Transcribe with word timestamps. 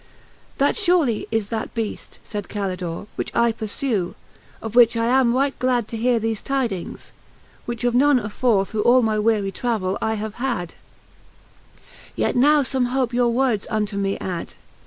X. 0.01 0.57
That 0.57 0.75
furely 0.77 1.27
is 1.29 1.49
that 1.49 1.75
Beast, 1.75 2.17
faide 2.25 2.47
Calidorey 2.47 3.05
Which 3.17 3.29
I 3.35 3.51
purfue, 3.51 4.15
of 4.59 4.73
whome 4.73 4.87
I 4.99 5.05
am 5.19 5.35
right 5.35 5.53
glad 5.59 5.87
To 5.89 5.95
heare 5.97 6.19
thefe 6.19 6.41
tidings, 6.41 7.11
which 7.67 7.83
of 7.83 7.93
none 7.93 8.17
afore 8.17 8.65
Through 8.65 8.81
all 8.81 9.03
my 9.03 9.19
weary 9.19 9.51
travell 9.51 9.99
I 10.01 10.15
have 10.15 10.33
had: 10.47 10.73
Yet 12.15 12.35
now 12.35 12.63
fome 12.63 12.87
hope 12.87 13.13
your 13.13 13.29
words 13.29 13.67
unto 13.69 13.95
me 13.95 14.17
add. 14.17 14.55